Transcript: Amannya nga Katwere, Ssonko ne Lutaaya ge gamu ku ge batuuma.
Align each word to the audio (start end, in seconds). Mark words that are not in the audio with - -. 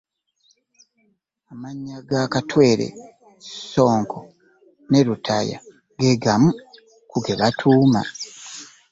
Amannya 1.51 1.95
nga 2.01 2.21
Katwere, 2.33 2.87
Ssonko 3.45 4.19
ne 4.89 4.99
Lutaaya 5.07 5.57
ge 5.99 6.11
gamu 6.23 6.49
ku 7.09 7.17
ge 7.25 7.33
batuuma. 7.39 8.01